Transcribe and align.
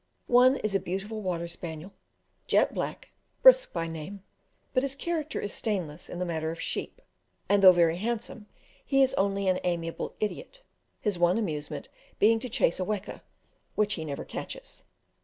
One 0.25 0.55
is 0.55 0.73
a 0.73 0.79
beautiful 0.79 1.21
water 1.21 1.47
spaniel, 1.47 1.93
jet 2.47 2.73
black, 2.73 3.11
Brisk 3.43 3.71
by 3.71 3.85
name, 3.85 4.23
but 4.73 4.81
his 4.81 4.95
character 4.95 5.39
is 5.39 5.53
stainless 5.53 6.09
in 6.09 6.17
the 6.17 6.25
matter 6.25 6.49
of 6.49 6.59
sheep, 6.59 7.03
and 7.47 7.61
though 7.61 7.71
very 7.71 7.97
handsome 7.97 8.47
he 8.83 9.03
is 9.03 9.13
only 9.13 9.47
an 9.47 9.59
amiable 9.63 10.15
idiot, 10.19 10.63
his 11.01 11.19
one 11.19 11.37
amusement 11.37 11.87
being 12.17 12.39
to 12.39 12.49
chase 12.49 12.79
a 12.79 12.83
weka, 12.83 13.21
which 13.75 13.93
he 13.93 14.03
never 14.03 14.25
catches. 14.25 14.83